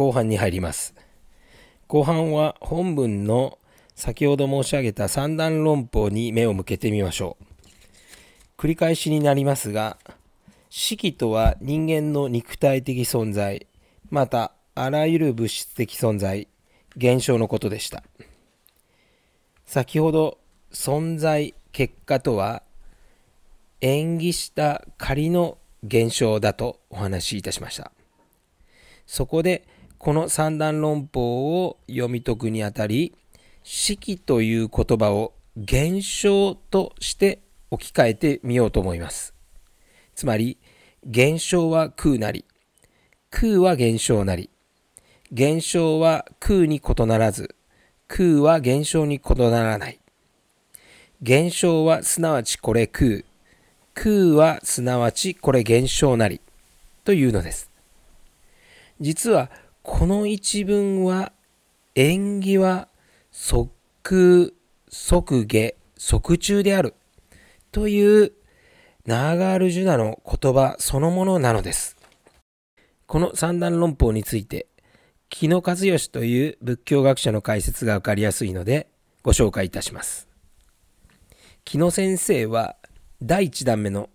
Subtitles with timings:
[0.00, 0.94] 後半に入ります。
[1.86, 3.58] 後半は本文の
[3.94, 7.44] 先ほど申し上げた三段論法に目を向けてみましょう。
[8.56, 9.98] 繰り返しになりますが、
[10.70, 13.66] 式とは人間の肉体的存在、
[14.08, 16.48] またあらゆる物質的存在、
[16.96, 18.02] 現象のことでした。
[19.66, 20.38] 先ほど
[20.72, 22.62] 存在、結果とは
[23.82, 27.92] 演技した仮の現象だとお話しいたしました。
[29.04, 29.66] そこで
[30.00, 33.14] この三段論法を読み解くにあたり
[33.62, 39.34] 式という言葉を現象として置き換えてみようと思います。
[40.14, 40.56] つまり
[41.06, 42.46] 現象は空なり
[43.30, 44.48] 空は現象なり。
[45.32, 47.54] 現象は空に異ならず
[48.08, 50.00] 空は現象に異ならない。
[51.20, 53.26] 現象はすなわちこれ空。
[53.92, 56.40] 空はすなわちこれ現象なり
[57.04, 57.70] というのです。
[58.98, 59.50] 実は
[59.82, 61.32] この一文は
[61.94, 62.88] 縁起は
[63.30, 63.70] 即
[64.02, 64.50] 空
[64.88, 66.94] 即下即中である
[67.72, 68.32] という
[69.06, 71.96] ナーガールジュナの言葉そのものなのです。
[73.06, 74.66] この三段論法について
[75.30, 78.88] 木野和義という仏教学者の解説がわかりやすいので
[79.22, 80.28] ご紹介いたします。
[81.64, 82.76] 木野先生は
[83.22, 84.10] 第一段目の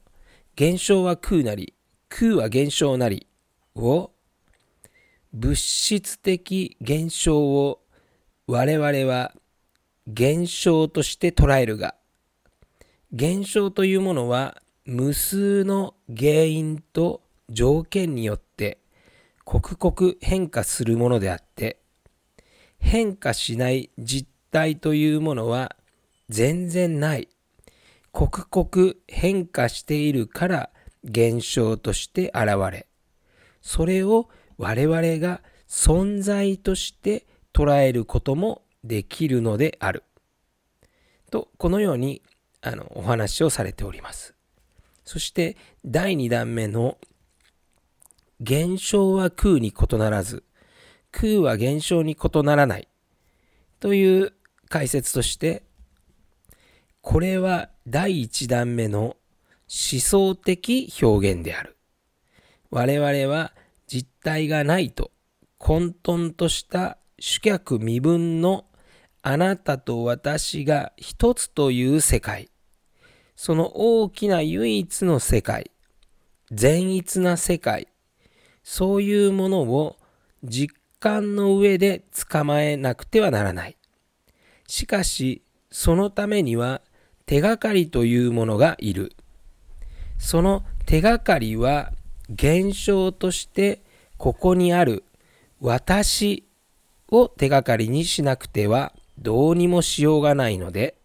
[0.56, 1.74] 現象は空なり
[2.10, 3.28] 空は現象なり
[3.76, 4.12] を
[5.36, 7.82] 物質的現象を
[8.48, 9.34] 我々は
[10.08, 11.94] 現象として捉えるが
[13.14, 18.78] 現象というものは無数の原因と条件によって
[19.44, 21.82] 刻々変化するものであって
[22.80, 25.76] 変化しない実体というものは
[26.30, 27.28] 全然ない。
[28.14, 30.70] 刻々変化しているから
[31.04, 32.88] 現象として現れ
[33.62, 40.04] それを我々が存在として捉えることもできるのである。
[41.32, 42.22] と、このように
[42.62, 44.36] あのお話をされております。
[45.04, 45.56] そして
[45.86, 46.98] 第2弾目の
[48.42, 50.44] 現象は空に異ならず、
[51.12, 52.88] 空は現象に異ならない
[53.80, 54.34] という
[54.70, 55.64] 解説として、
[57.02, 61.78] これは第1弾目の思想的表現である。
[62.72, 63.54] 我々は
[63.88, 65.12] 実体がないと
[65.58, 68.66] 混沌とした主客身分の
[69.22, 72.50] あなたと私が一つという世界。
[73.36, 75.72] その大きな唯一の世界。
[76.52, 77.88] 善逸な世界。
[78.64, 79.98] そういうものを
[80.44, 83.78] 実感の上で捕まえなくてはならない。
[84.68, 86.82] しかしそのためには
[87.26, 89.14] 手がかりというものがいる。
[90.18, 91.92] その手がかりは
[92.30, 93.82] 現象として
[94.18, 95.04] ここにある
[95.62, 96.44] 私
[97.10, 100.96] を手がかりにしなくてはどうにもしようがないので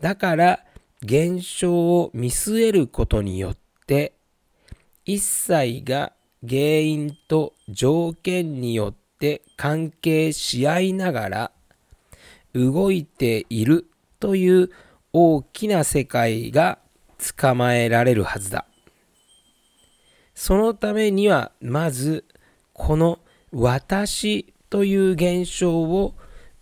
[0.00, 0.60] だから
[1.02, 3.56] 現象を見据えることによっ
[3.86, 4.14] て
[5.04, 6.12] 一切が
[6.46, 11.50] 原因と条件によって関係し合いながら
[12.54, 13.86] 動いている
[14.20, 14.70] という
[15.12, 16.78] 大きな世界が
[17.38, 18.66] 捕まえられるはずだ。
[20.34, 22.24] そのためにはまず
[22.72, 23.18] この
[23.52, 26.14] 私という現象を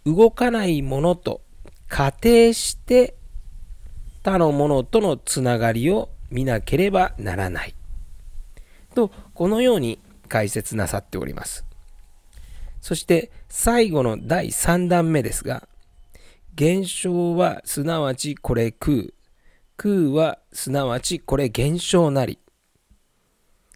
[0.05, 1.41] 動かないものと
[1.89, 3.15] 仮定して
[4.23, 7.75] 他のものとのつながりを見なければならない。
[8.95, 11.65] と、このように解説なさっております。
[12.81, 15.69] そして最後の第3弾目ですが、
[16.55, 19.13] 現象はすなわちこれ空、
[19.77, 22.39] 空はすなわちこれ現象なり。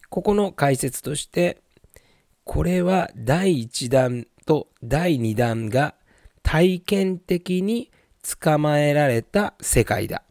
[0.08, 1.60] ここの解説として、
[2.44, 5.94] これは第1弾と第2弾が
[6.42, 7.90] 体験的に
[8.42, 10.22] 捕まえられた世界だ。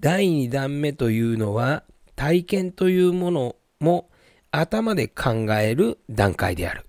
[0.00, 1.84] 第2弾目というのは
[2.16, 4.10] 体験というものも
[4.50, 6.84] 頭で考える段階である。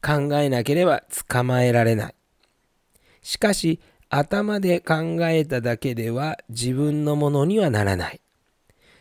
[0.00, 2.14] 考えなければ捕まえられない。
[3.22, 8.20] しかし頭で考えただけでは自分のものにはならない。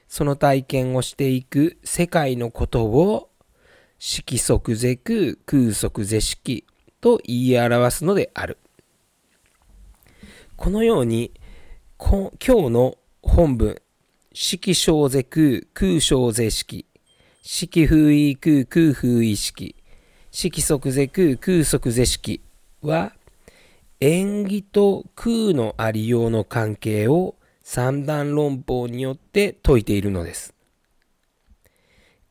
[0.07, 3.30] その体験をしていく世界のことを
[4.00, 6.63] 色即是空、空即是色
[7.01, 8.57] と言い表すのである。
[10.56, 11.31] このように
[11.98, 13.81] 今日の本文
[14.33, 16.86] 色小是空、空小是色、
[17.42, 19.75] 色風意空、空風意色、
[20.31, 22.42] 色即是空、空即是色
[22.81, 23.13] は
[24.00, 27.36] 縁起と空のありようの関係を
[27.69, 30.53] 三段論法によって説いているのです。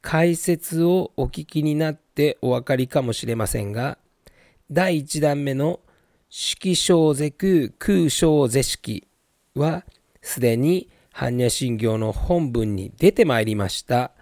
[0.01, 3.99] 解説をお聞きになってお分かりかもしれませんが、
[4.71, 5.81] 第1弾目の
[6.31, 9.07] 色小ゼ空空小ゼ式
[9.55, 9.85] は、
[10.23, 14.13] すでに般若心経の本文に出てまいりました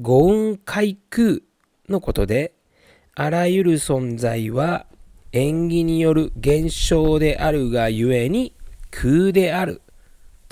[0.00, 1.40] 五雲海空
[1.90, 2.54] のことで、
[3.14, 4.86] あらゆる存在は
[5.30, 8.54] 縁起による現象であるがゆえに
[8.90, 9.82] 空である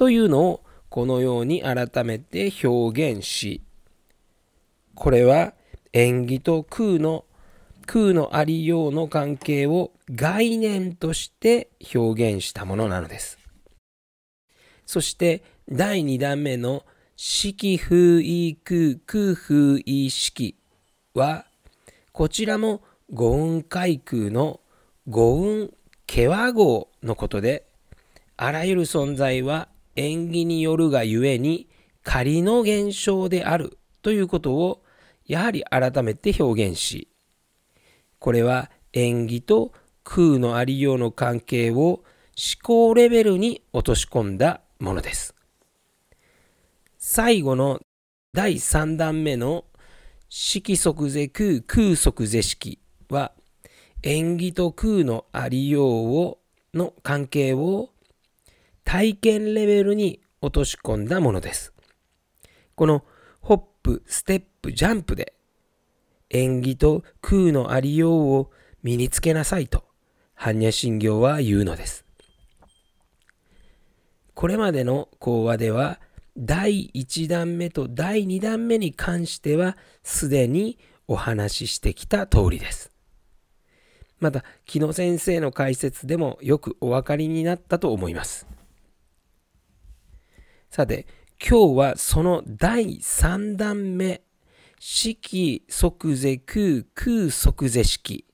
[0.03, 3.63] というのをこのように改めて表現し、
[4.97, 5.55] これは
[5.93, 7.25] 縁起と空の
[7.87, 13.39] 空のありようの関係を概念として表現したものなのです。
[14.87, 16.83] そして第2弾目の
[17.15, 20.57] 式風意空空風意式
[21.15, 21.47] は
[22.11, 22.83] こちらも
[23.13, 24.59] 五雲海空の
[25.07, 25.69] 五雲
[26.09, 27.69] 毛和号のことで
[28.37, 31.69] あらゆる存在は縁起によるがゆえに
[32.03, 34.83] 仮の現象であるということを
[35.27, 37.09] やはり改めて表現し
[38.19, 39.73] これは縁起と
[40.05, 42.05] 空のありようの関係を思
[42.63, 45.35] 考レベルに落とし込んだものです。
[46.99, 47.81] 最後の
[48.33, 49.65] 第3弾目の
[50.29, 52.79] 色即是空空即是式
[53.11, 53.33] は
[54.03, 56.39] 縁起と空のありようを
[56.73, 57.91] の関係を
[58.85, 61.73] 体験レベルに落とし込んだものです。
[62.75, 63.05] この
[63.41, 65.35] ホップ、ステップ、ジャンプで
[66.31, 68.51] 縁起と空のありようを
[68.83, 69.85] 身につけなさいと
[70.37, 72.05] 般若心経は言うのです。
[74.35, 76.01] これまでの講話では
[76.37, 82.91] 第1弾目と第2弾目に関してはすでにお話ししてきた通りです。
[84.19, 88.47] また、木野先生の解説でもよくお分かりになったと思います。
[90.73, 91.07] さて、
[91.39, 94.23] 今日はその第3弾目、
[94.81, 98.25] 式即是空空即是式、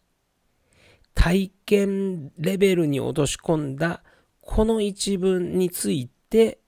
[1.15, 4.05] 体験レベルに落とし込んだ
[4.41, 6.61] この一文について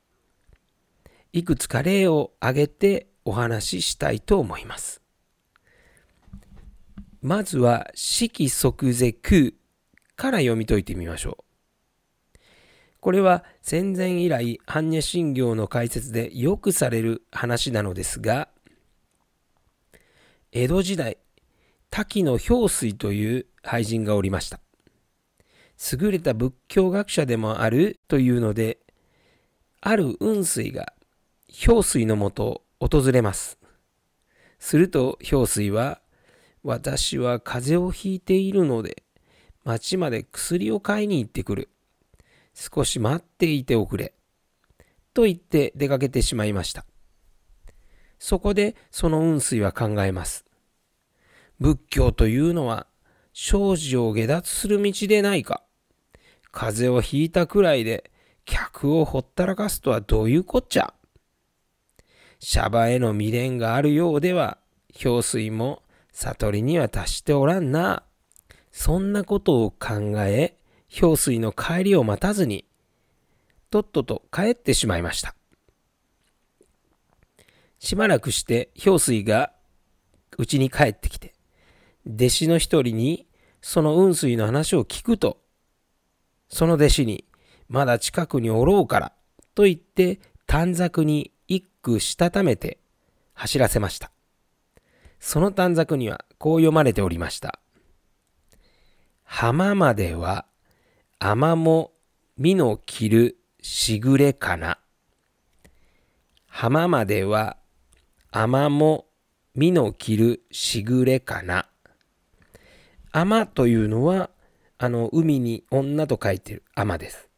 [1.32, 5.00] いくつか例を挙げてお話ししたいと思います。
[7.23, 9.52] まずは色即是空
[10.16, 11.50] から読み解いてみましょう。
[13.00, 18.49] これは戦前以来般若心経の解説でよくされる話なのですが
[20.52, 21.19] 江戸時代
[21.91, 24.61] 滝の氷水という俳人がおりました。
[25.93, 28.79] 優れた仏教学者でもあるというので
[29.81, 30.93] ある雲水が
[31.67, 33.58] 氷水のもとを訪れます。
[34.58, 36.00] すると氷水は
[36.62, 39.02] 私は風邪をひいているので
[39.64, 41.70] 町まで薬を買いに行ってくる。
[42.55, 44.14] 少し待っていておくれ。
[45.14, 46.85] と言って出かけてしまいました。
[48.19, 50.44] そこでその雲水は考えます。
[51.58, 52.87] 仏教というのは、
[53.32, 55.62] 生死を下脱する道でないか。
[56.52, 58.11] 風邪をひいたくらいで、
[58.44, 60.94] 客をほったらかすとはどういうこっちゃ。
[62.41, 64.58] シャバへの未練があるようでは、
[65.02, 65.82] 氷水も
[66.12, 68.05] 悟りには達しておらんな。
[68.73, 70.56] そんなことを考え、
[70.92, 72.64] 氷水の帰りを待たずに、
[73.70, 75.34] とっとと帰ってしまいました。
[77.78, 79.52] しばらくして氷水が
[80.37, 81.35] 家に帰ってきて、
[82.06, 83.26] 弟子の一人に
[83.62, 85.40] その雲水の話を聞くと、
[86.49, 87.25] その弟子に、
[87.68, 89.12] まだ近くにおろうから、
[89.54, 92.78] と言って短冊に一句したためて
[93.35, 94.11] 走らせました。
[95.20, 97.61] その短冊にはこう読まれておりました。
[99.23, 100.47] 浜までは
[101.22, 101.92] 雨も
[102.38, 104.78] 実の切るしぐれかな。
[106.46, 107.58] 浜までは
[108.30, 109.04] 雨も
[109.54, 111.66] 実の切るしぐれかな。
[113.12, 114.30] 雨というのは、
[114.78, 117.28] あの、海に女と書いてる雨です。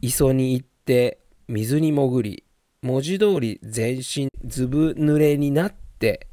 [0.00, 2.44] 磯に行って水に潜り、
[2.80, 6.26] 文字通り全身ずぶ濡れになって、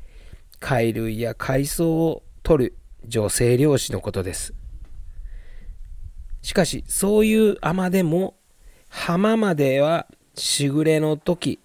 [0.61, 4.53] 貝類や海藻を取る女性漁師のことです。
[6.43, 8.35] しかし、そういう雨でも、
[8.89, 11.59] 浜まではしぐれの時、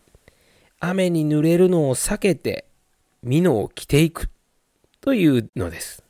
[0.79, 2.65] 雨に濡れるのを避けて、
[3.25, 4.31] 美濃を着ていく
[5.01, 6.05] というのです。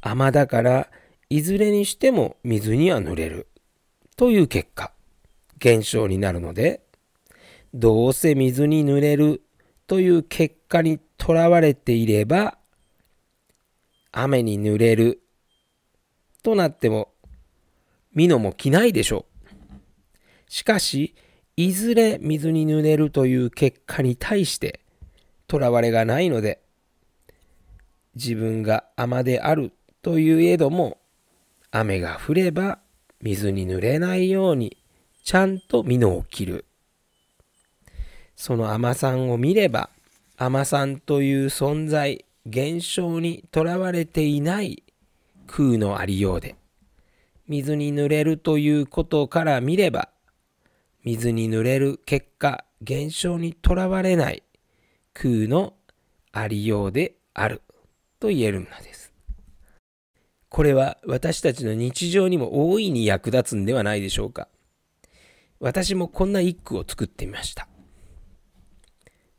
[0.00, 0.88] 雨だから、
[1.28, 3.46] いずれにしても水には濡れる
[4.16, 4.90] という結果、
[5.58, 6.80] 現象になるので、
[7.74, 9.42] どうせ水に濡れる
[9.86, 12.56] という結果にとらわれていれば、
[14.10, 15.20] 雨に濡れる
[16.42, 17.12] となっても
[18.18, 19.72] ミノも着ないでしょう。
[20.48, 21.14] しかし、
[21.54, 24.80] いずれ水に濡れるという結果に対して、
[25.46, 26.60] とらわれがないので、
[28.16, 29.70] 自分が雨である
[30.02, 30.98] というえども、
[31.70, 32.80] 雨が降れば
[33.22, 34.76] 水に濡れないように
[35.22, 36.64] ちゃんと蓑を切る。
[38.34, 39.90] その甘さんを見れば、
[40.36, 44.82] 甘さんという存在、現象にとらわれていない
[45.46, 46.56] 空のありようで、
[47.48, 50.10] 水に濡れるということから見れば、
[51.04, 54.42] 水に濡れる結果、現象にとらわれない
[55.14, 55.74] 空の
[56.30, 57.62] ありようである
[58.20, 59.12] と言えるのです。
[60.50, 64.48] これは私たちの日常にも大いに役立つんではないでしょうか。
[65.60, 67.66] 私もこんな一句を作ってみました。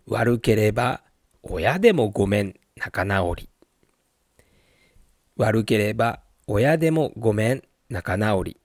[0.07, 1.01] 悪ければ
[1.43, 3.49] 親でもごめん仲直り。
[5.37, 8.57] 悪ければ親でもごめん仲直り。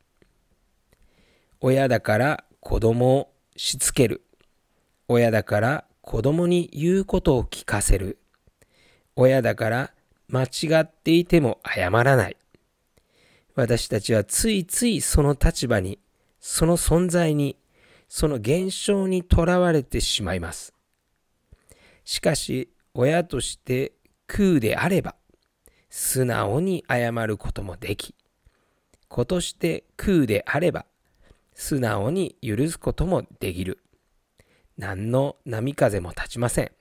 [1.60, 4.22] 親だから子供をしつける。
[5.08, 8.18] 親だから子供に言うことを聞かせる。
[9.16, 9.90] 親だから
[10.28, 12.36] 間違っていても謝らない。
[13.54, 15.98] 私たちはついついその立場に、
[16.40, 17.56] その存在に、
[18.08, 20.74] その現象にとらわれてしまいます。
[22.04, 23.92] しかし、親として
[24.26, 25.14] 空であれば、
[25.88, 28.14] 素直に謝ることもでき、
[29.14, 30.86] 子として空であれば、
[31.54, 33.78] 素直に許すこともできる。
[34.76, 36.72] 何の波風も立ちません。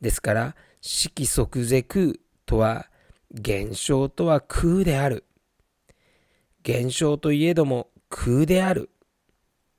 [0.00, 2.14] ですから、色即是空
[2.46, 2.90] とは、
[3.32, 5.24] 現象とは空である。
[6.64, 8.90] 現象といえども空である。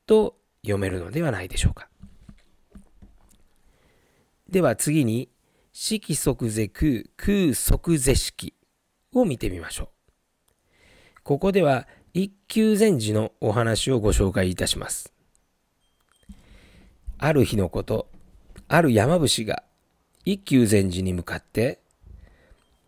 [0.05, 1.89] と読めるのではないでしょうか。
[4.47, 5.27] では次に、
[5.73, 8.53] 色即是空、空即是色
[9.11, 9.98] を見てみましょう。
[11.23, 15.13] ここでは一休禅師のお話をご紹介いたします。
[17.17, 18.07] ある日のこと、
[18.67, 19.63] ある山伏が
[20.25, 21.79] 一休禅師に向かって、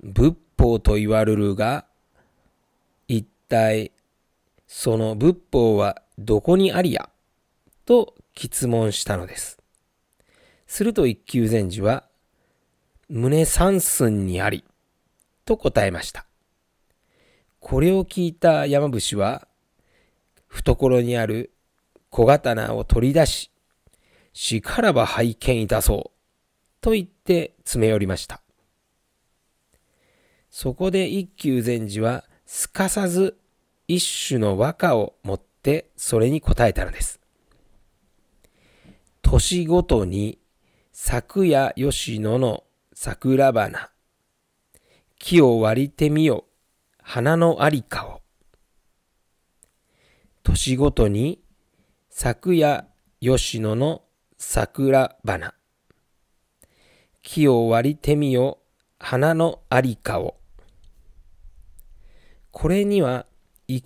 [0.03, 1.85] 仏法と言われるが、
[3.07, 3.91] 一体
[4.67, 7.09] その仏法はどこにありや
[7.85, 9.59] と質問したのです。
[10.65, 12.05] すると一休禅師は、
[13.09, 14.63] 胸三寸にあり、
[15.43, 16.25] と答えました。
[17.61, 19.47] これを聞いた山伏は、
[20.47, 21.53] 懐にある
[22.09, 23.51] 小刀を取り出し、
[24.33, 28.41] しからば拝見いたそう、と言って詰め寄りました。
[30.49, 33.37] そこで一休禅師は、すかさず
[33.87, 37.19] 一種の和歌を持ってそれに答えたのです。
[39.21, 40.39] 年ごとに
[40.91, 42.63] 昨夜吉野の
[42.93, 43.91] 桜花。
[45.19, 46.50] 木を割りてみよう、
[47.13, 48.21] 花のありかを。
[50.43, 51.41] 年ごとに
[52.09, 52.87] 昨夜
[53.19, 54.03] 吉野の
[54.37, 55.53] 桜花。
[57.21, 58.59] 木を割りてみよ、
[58.97, 60.37] 花のありかを。
[62.51, 63.25] これには
[63.67, 63.77] 勢い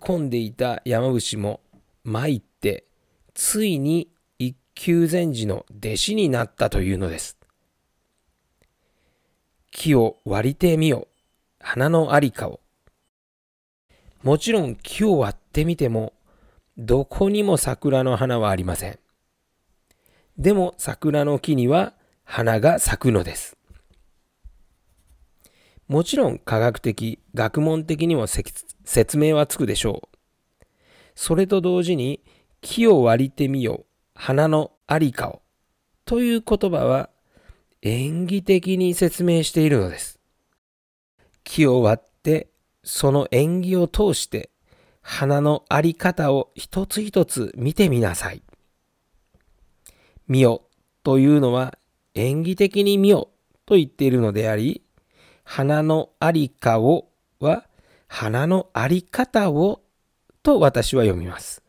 [0.00, 1.60] 込んでいた山伏も
[2.04, 2.84] 参って、
[3.34, 4.08] ついに
[4.76, 7.38] 九禅寺の弟子になったというのです。
[9.72, 11.08] 木を割りてみよ、
[11.58, 12.60] 花のありかを。
[14.22, 16.12] もちろん木を割ってみても、
[16.76, 18.98] どこにも桜の花はありません。
[20.36, 21.94] でも桜の木には
[22.24, 23.56] 花が咲くのです。
[25.88, 30.64] もちろん科学的、学問的にも説明はつくでしょう。
[31.14, 32.22] それと同時に
[32.60, 35.42] 木を割りてみよ、花のありかを
[36.04, 37.10] という言葉は
[37.82, 40.20] 演技的に説明しているのです。
[41.44, 42.48] 木を割って
[42.90, 44.48] その縁起を通して
[45.02, 48.42] 花のあり方を一つ一つ見てみなさい。
[50.26, 50.62] 見よ
[51.02, 51.76] というのは
[52.14, 53.28] 演技的に見よ
[53.66, 54.82] と言っているのであり、
[55.44, 57.66] 花のありかをは
[58.06, 59.82] 花のあり方を
[60.42, 61.62] と私は読みます。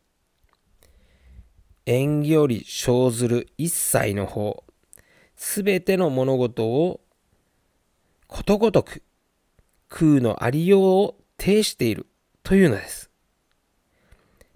[1.86, 4.64] 縁起より生ずる一切の方、
[5.36, 7.02] すべての物事を
[8.28, 9.04] ことごとく
[9.90, 12.08] 空のありようを呈している
[12.44, 13.10] というのです。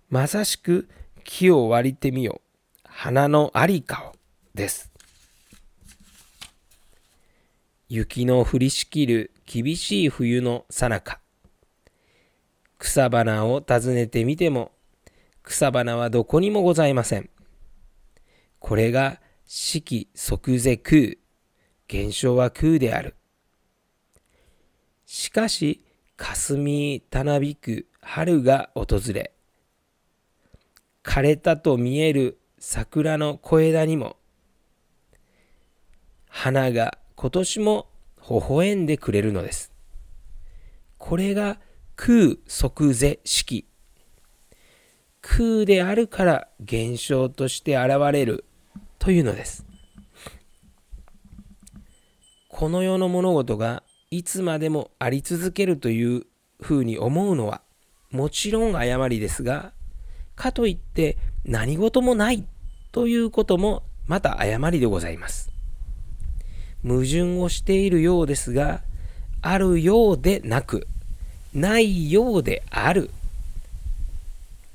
[0.10, 0.88] まさしく
[1.24, 2.42] 木を割りてみよ、
[2.84, 4.16] 花のありかを
[4.54, 4.92] です。
[7.90, 11.20] 雪の降りしきる厳しい冬のさなか、
[12.78, 14.72] 草花を訪ねてみても
[15.44, 17.30] 草花はどこにもございません。
[18.60, 21.18] これが四季即是空。
[21.90, 23.16] 現象は空である。
[25.16, 25.86] しかし、
[26.18, 29.32] 霞たなびく春が訪れ、
[31.04, 34.18] 枯れたと見える桜の小枝にも、
[36.28, 37.90] 花が今年も
[38.28, 39.72] 微笑んでくれるのです。
[40.98, 41.60] これが
[41.96, 43.68] 空即是式。
[45.22, 48.46] 空であるから現象として現れる
[48.98, 49.64] というのです。
[52.48, 53.83] この世の物事が
[54.16, 56.28] いつまでもあり続けるという
[56.62, 57.62] ふうに思うのは
[58.12, 59.74] もちろん誤りですが、
[60.36, 62.46] かといって何事もない
[62.92, 65.52] ということもまた誤りでございます。
[66.84, 68.84] 矛盾をしているようですが、
[69.42, 70.86] あるようでなく、
[71.56, 73.10] ないようである。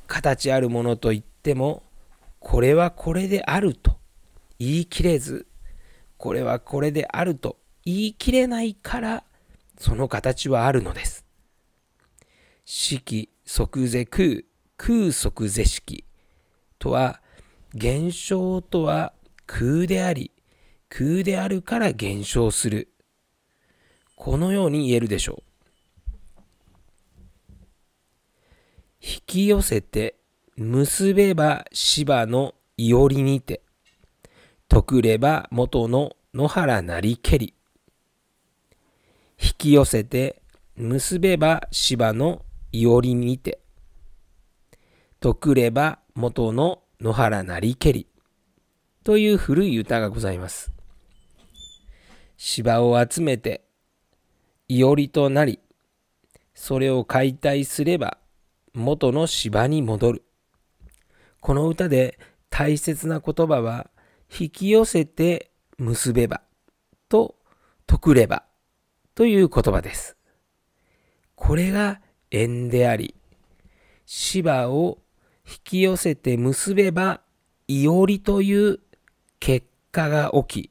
[0.09, 1.85] 形あるものといっても、
[2.41, 3.99] これはこれであると
[4.59, 5.47] 言い切れず、
[6.17, 9.25] これはこれであると言い切れないから、
[9.79, 11.25] その形はあるのです。
[12.65, 14.45] 式即是空、
[14.77, 16.05] 空即是式
[16.79, 17.23] とは、
[17.75, 19.13] 現象とは
[19.47, 20.33] 空であり、
[20.89, 22.89] 空であるから現象する。
[24.17, 25.49] このように言えるでしょう。
[29.01, 30.17] 引き寄せて
[30.57, 33.63] 結べば芝のいおりにて、
[34.69, 37.55] 得れば元の野原なりけり。
[39.41, 40.43] 引き寄せて
[40.77, 42.43] 結べば芝の
[42.73, 43.61] いおりにて、
[45.21, 48.07] 得れば元の野原なりけり。
[49.05, 50.73] という古い歌がございます。
[52.37, 53.65] 芝を集めて、
[54.69, 55.61] いおりとなり、
[56.55, 58.19] それを解体すれば
[58.75, 60.25] 元の芝に戻る。
[61.41, 62.19] この歌で
[62.51, 63.91] 大切な言葉は、
[64.29, 66.43] 引き寄せて結べば
[67.09, 67.37] と
[67.87, 68.45] 得れば
[69.19, 70.17] という言葉です。
[71.35, 73.17] これが縁であり、
[74.07, 74.99] 芝を
[75.45, 77.21] 引き寄せて結べば、
[77.67, 78.79] いおりという
[79.41, 80.71] 結果が起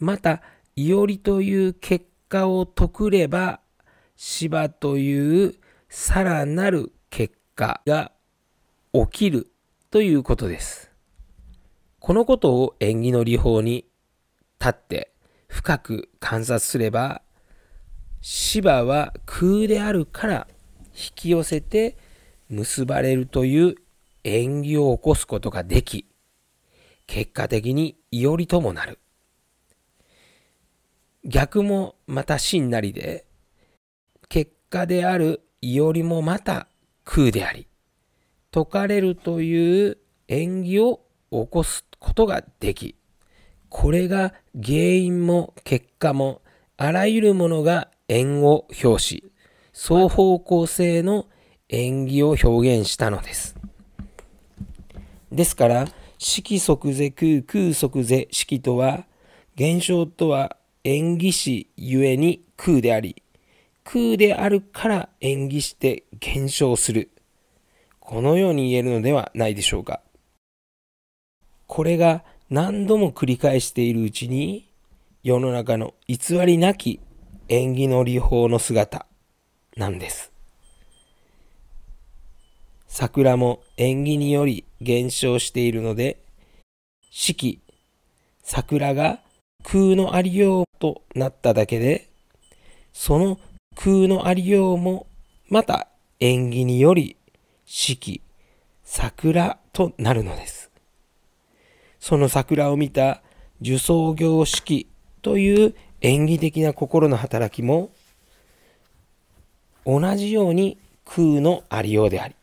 [0.00, 0.42] また、
[0.74, 3.60] いおりという結果を解くれば、
[4.16, 5.54] 芝という
[5.88, 8.10] さらなる結果が
[8.92, 9.52] 起きる
[9.92, 10.90] ということです。
[12.00, 13.86] このことを縁起の理法に
[14.58, 15.12] 立って
[15.46, 17.22] 深く観察すれば、
[18.28, 20.48] 芝は空であるから
[20.86, 21.96] 引き寄せて
[22.48, 23.76] 結ばれるという
[24.24, 26.08] 縁起を起こすことができ、
[27.06, 28.98] 結果的にいおりともなる。
[31.24, 33.26] 逆もまた真なりで、
[34.28, 36.66] 結果であるいおりもまた
[37.04, 37.68] 空であり、
[38.50, 42.96] 解かれるという縁起を起こすことができ、
[43.68, 46.42] これが原因も結果も
[46.76, 49.24] あらゆるものが縁を表し、
[49.72, 51.26] 双方向性の
[51.68, 53.56] 縁起を表現したのです。
[55.32, 55.88] ですから、
[56.18, 59.04] 色即是空、空即是色とは、
[59.56, 63.22] 現象とは縁起しゆえに空であり、
[63.82, 67.10] 空であるから縁起して現象する。
[67.98, 70.00] このように言えるのではないでしょうか。
[71.66, 74.68] これが何度も繰り返しているうちに、
[75.24, 77.00] 世の中の偽りなき
[77.48, 79.06] 縁起の理法の姿
[79.76, 80.32] なんです。
[82.88, 86.18] 桜も縁起により減少しているので、
[87.10, 87.60] 四季、
[88.42, 89.20] 桜が
[89.62, 92.08] 空のありようとなっただけで、
[92.92, 93.38] その
[93.76, 95.06] 空のありようも
[95.48, 97.16] また縁起により
[97.64, 98.22] 四季、
[98.82, 100.70] 桜となるのです。
[102.00, 103.22] その桜を見た
[103.60, 104.88] 受創業式
[105.22, 107.90] という演技的な心の働きも
[109.84, 112.34] 同じように空のありようであり、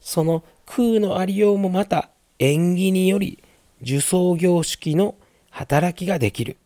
[0.00, 3.42] その空のありようもまた縁起により
[3.82, 5.14] 受創業式の
[5.50, 6.56] 働きができる。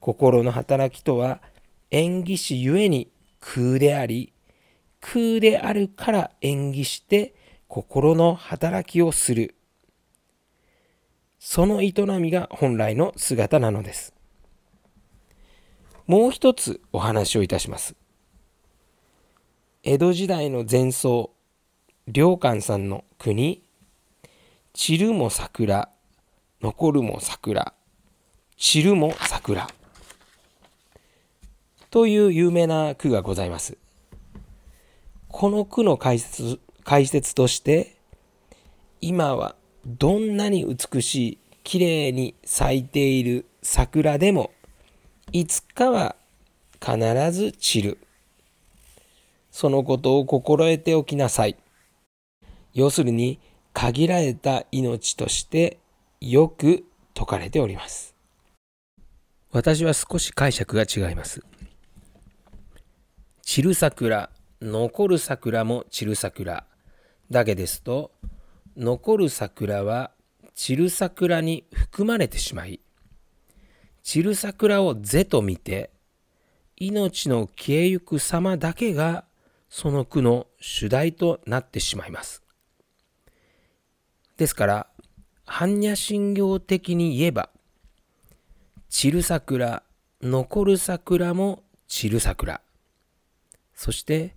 [0.00, 1.40] 心の働きとは
[1.90, 3.08] 縁起しゆえに
[3.40, 4.32] 空であり、
[5.00, 7.34] 空であるから縁起して
[7.68, 9.54] 心の働きをする。
[11.50, 14.12] その営みが本来の姿なのです。
[16.06, 17.96] もう一つお話をいたします。
[19.82, 21.30] 江戸時代の前奏、
[22.12, 23.62] 良寛さんの国、
[24.74, 25.88] 散るも桜、
[26.60, 27.72] 残るも桜、
[28.58, 29.68] 散るも桜。
[31.88, 33.78] という有名な句がございます。
[35.28, 37.96] この句の解説解説として、
[39.00, 39.56] 今は
[39.88, 44.50] どんなに美しい、綺麗に咲いている桜でも、
[45.32, 46.14] いつかは
[46.78, 46.98] 必
[47.32, 47.98] ず散る。
[49.50, 51.56] そのことを心得ておきなさい。
[52.74, 53.40] 要するに、
[53.72, 55.78] 限られた命として
[56.20, 56.84] よく
[57.16, 58.14] 説かれております。
[59.52, 61.42] 私は少し解釈が違います。
[63.40, 64.28] 散る桜、
[64.60, 66.66] 残る桜も散る桜
[67.30, 68.10] だけですと、
[68.78, 70.12] 残る桜は
[70.54, 72.78] 散る桜に含まれてしまい、
[74.04, 75.90] 散る桜を是と見て、
[76.76, 79.24] 命の消えゆく様だけが
[79.68, 82.40] その句の主題となってしまいます。
[84.36, 84.86] ですから、
[85.44, 87.50] 般若心経的に言えば、
[88.88, 89.82] 散る桜、
[90.22, 92.60] 残る桜も散る桜。
[93.74, 94.36] そして、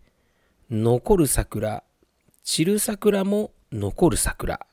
[0.72, 1.84] 残る桜、
[2.44, 4.66] 散る桜も残る桜。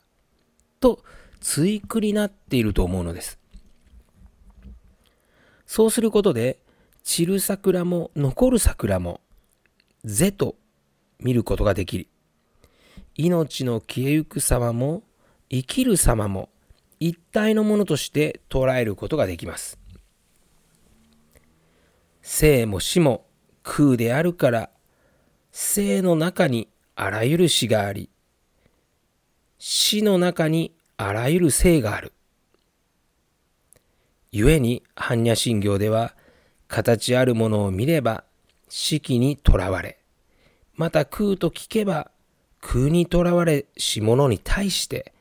[0.79, 1.03] と、
[1.41, 3.39] 対句になっていると思うのです。
[5.65, 6.59] そうすることで、
[7.03, 9.21] 散る桜も残る桜も、
[10.03, 10.55] 是と
[11.19, 12.07] 見ることができる。
[13.15, 15.03] 命の消えゆく様も
[15.49, 16.49] 生きる様も
[17.01, 19.77] 一体のものとして捉えることができます。
[22.21, 23.25] 生も死も
[23.63, 24.69] 空であるから
[25.51, 28.09] 生の中にあらゆる死があり
[29.59, 32.13] 死の中にあらゆる生がある。
[34.31, 36.15] 故に般若心経では
[36.67, 38.23] 形あるものを見れば
[38.67, 39.97] 四季にとらわれ
[40.75, 42.11] また空と聞けば
[42.61, 45.13] 空にとらわれし者に対して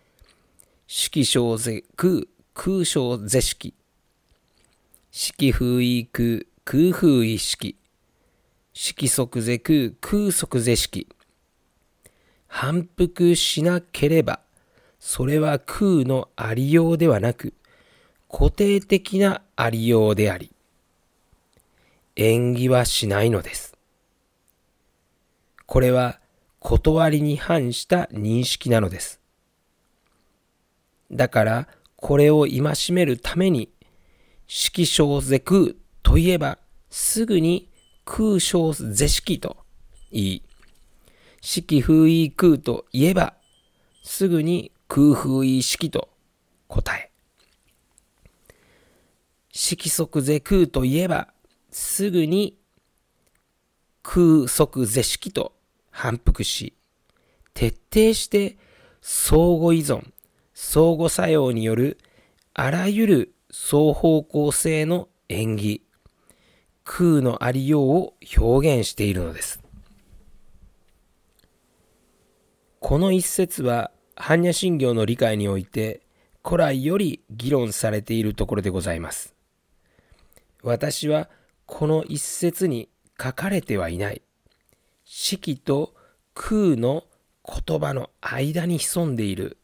[0.90, 2.22] 色小ぜ空、
[2.54, 3.74] 空小ぜ式。
[5.10, 7.76] 式風意空、空風意式。
[8.72, 11.06] 色即ぜ空、空即ぜ式。
[12.48, 14.40] 反復しなければ、
[14.98, 17.54] それは空のありようではなく、
[18.28, 20.50] 固定的なありようであり、
[22.16, 23.76] 縁起はしないのです。
[25.66, 26.18] これは
[26.58, 29.20] 断りに反した認識なのです。
[31.12, 33.70] だから、これを戒めるために、
[34.46, 36.58] 色小是空といえば、
[36.90, 37.70] すぐに
[38.04, 39.58] 空小是式と
[40.10, 40.42] 言い、
[41.40, 43.34] 式風意空といえば、
[44.02, 46.08] すぐに空風意式と
[46.66, 47.10] 答え、
[49.50, 51.28] 色即是空といえば、
[51.70, 52.56] すぐに
[54.02, 55.52] 空即是式と
[55.90, 56.74] 反復し、
[57.54, 58.56] 徹底して
[59.00, 60.12] 相互依存、
[60.54, 61.98] 相互作用による
[62.54, 65.82] あらゆる双方向性の演技、
[66.84, 69.67] 空のありようを表現しているのです。
[72.80, 76.00] この一節は般若心経の理解において
[76.44, 79.34] 古来より議論されているところでございます。
[80.62, 81.28] 私は
[81.66, 82.88] この一節に
[83.20, 84.22] 書かれてはいない
[85.04, 85.94] 四季と
[86.34, 87.04] 空の
[87.44, 89.58] 言葉の間に潜んでいる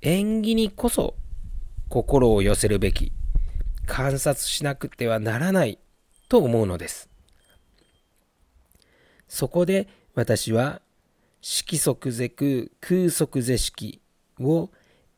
[0.00, 1.14] 縁起にこそ
[1.88, 3.12] 心を寄せるべき、
[3.86, 5.78] 観察しなくてはならない
[6.28, 7.08] と思うのです。
[9.26, 10.80] そこで私は
[11.40, 14.00] 色即是空、空即是色
[14.40, 14.70] を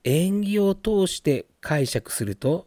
[0.05, 2.67] 縁起を通して解釈すると、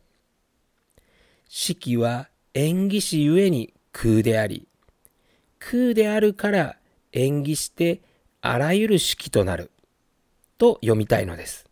[1.47, 4.67] 色は縁起師ゆえに空であり、
[5.59, 6.77] 空であるから
[7.11, 8.01] 縁起して
[8.41, 9.71] あらゆる式となる
[10.57, 11.65] と読みたいのです。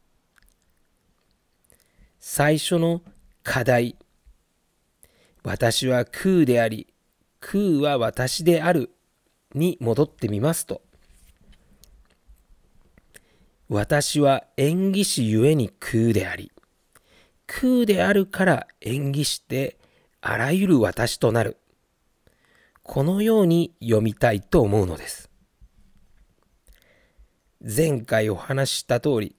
[2.20, 3.02] 最初の
[3.44, 3.96] 課題。
[5.44, 6.88] 私は空であり、
[7.40, 8.92] 空は私である
[9.56, 10.84] に戻ってみますと、
[13.74, 16.52] 私は演技師ゆえに空であり、
[17.48, 19.78] 空であるから演技して
[20.20, 21.56] あらゆる私となる。
[22.84, 25.30] このように読みたいと思うのです。
[27.62, 29.38] 前回お話しした通り、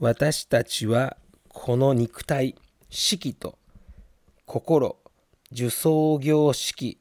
[0.00, 1.16] 私たちは
[1.48, 2.56] この肉体、
[2.90, 3.56] 式と
[4.46, 4.96] 心、
[5.52, 6.98] 受創業式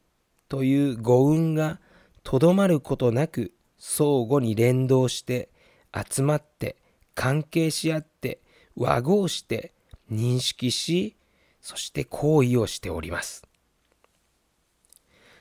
[0.50, 1.80] という五運が
[2.22, 5.50] とどまることなく相互に連動して
[5.94, 6.76] 集まって
[7.16, 8.42] 関係し合って
[8.76, 9.74] 和合して
[10.12, 11.16] 認識し
[11.62, 13.44] そして行為をしております。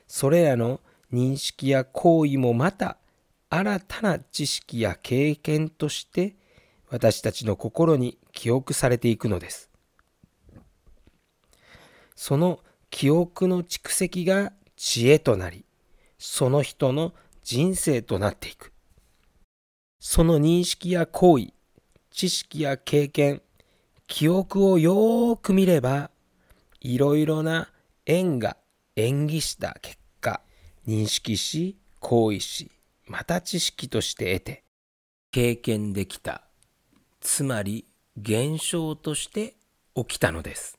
[0.06, 0.80] それらの
[1.12, 2.96] 認識や行為もまた
[3.48, 6.36] 新たな知識や経験として
[6.88, 9.70] 私たちの心に記憶されていくのです。
[12.14, 15.64] その記憶の蓄積が知恵となり、
[16.18, 18.72] その人の人生となっていく。
[20.08, 21.52] その認識や行為、
[22.12, 23.42] 知識や経験、
[24.06, 26.12] 記憶をよーく見れば、
[26.80, 27.72] いろいろな
[28.06, 28.56] 縁が
[28.94, 30.40] 演技した結果、
[30.86, 32.70] 認識し、行為し、
[33.06, 34.64] また知識として得て、
[35.32, 36.42] 経験できた
[37.20, 37.84] つまり
[38.16, 39.56] 現象として
[39.96, 40.78] 起きたのです。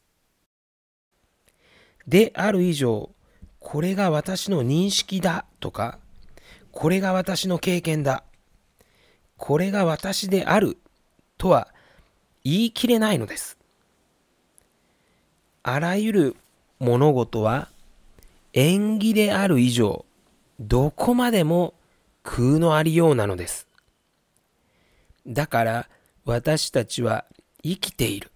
[2.07, 3.11] である以上、
[3.59, 5.99] これが私の認識だとか、
[6.71, 8.23] これが私の経験だ、
[9.37, 10.77] これが私である
[11.37, 11.69] とは
[12.43, 13.57] 言い切れないのです。
[15.63, 16.35] あらゆる
[16.79, 17.69] 物事は
[18.53, 20.05] 縁起である以上、
[20.59, 21.73] どこまでも
[22.23, 23.67] 空のありようなのです。
[25.27, 25.89] だから
[26.25, 27.25] 私たちは
[27.63, 28.31] 生きている。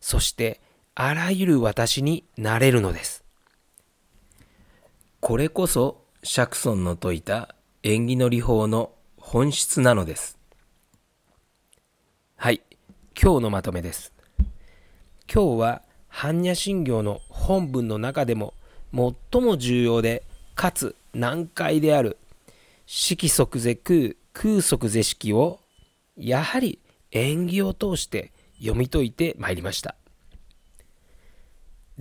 [0.00, 0.60] そして
[0.94, 3.22] あらゆる私になれるのです。
[5.20, 8.90] これこそシャクソンの説いた縁起の理法の
[9.32, 10.36] 本質なのです。
[12.34, 12.62] はい、
[13.14, 14.12] 今日のまとめです。
[15.32, 18.54] 今日は般若心経の本文の中でも
[18.92, 20.24] 最も重要で
[20.56, 22.18] かつ難解である
[22.86, 25.60] 色即是空空即是色を
[26.16, 26.80] やはり
[27.12, 29.94] 縁起を通して読み解いてまいりました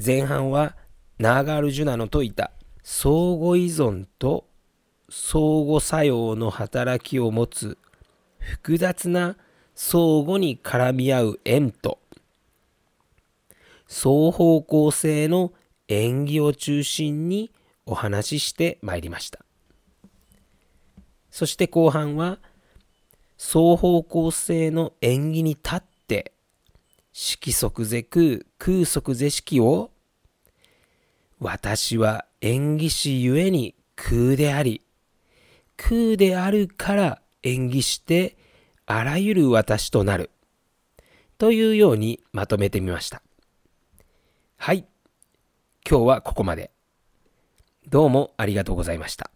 [0.03, 0.75] 前半は
[1.19, 2.49] ナーガール・ジュナの説いた
[2.81, 4.48] 相互依存と
[5.09, 7.77] 相互作用の働きを持つ
[8.37, 9.35] 複雑な
[9.75, 11.99] 相互に絡み合う縁と
[13.87, 15.51] 双方向性の
[15.87, 17.51] 縁起を中心に
[17.85, 19.39] お話ししてまいりました。
[21.31, 22.37] そして後半は
[23.37, 26.33] 双方向性の縁起に立って
[27.13, 29.91] 色即是空空即是色を
[31.39, 34.81] 私は縁起師ゆえに空であり
[35.81, 38.37] 空であるから演技して
[38.85, 40.29] あらゆる私となる
[41.37, 43.21] というようにまとめてみました
[44.57, 44.85] はい
[45.89, 46.71] 今日はここまで
[47.87, 49.31] どうもありがとうございました